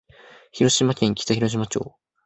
[0.51, 1.93] 広島県北広島町